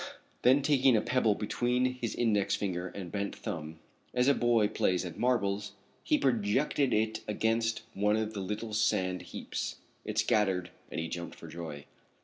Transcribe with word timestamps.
Then 0.41 0.63
taking 0.63 0.97
a 0.97 1.01
pebble 1.01 1.35
between 1.35 1.85
his 1.93 2.15
index 2.15 2.55
finger 2.55 2.87
and 2.87 3.11
bent 3.11 3.35
thumb, 3.35 3.77
as 4.15 4.27
a 4.27 4.33
boy 4.33 4.67
plays 4.67 5.05
at 5.05 5.15
marbles, 5.19 5.73
he 6.03 6.17
projected 6.17 6.91
it 6.91 7.19
against 7.27 7.83
one 7.93 8.15
of 8.15 8.33
the 8.33 8.41
little 8.41 8.73
sand 8.73 9.21
heaps. 9.21 9.75
It 10.03 10.17
scattered, 10.17 10.71
and 10.89 10.99
he 10.99 11.07
jumped 11.07 11.35
for 11.35 11.47
joy. 11.47 11.85